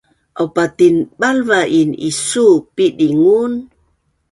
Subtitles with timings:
[0.39, 3.53] aupa tinbalvain isuu piding un